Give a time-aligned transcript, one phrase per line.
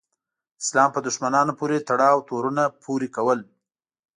[0.03, 0.03] د
[0.65, 3.39] اسلام په دښمنانو پورې تړاو تورونه پورې کول.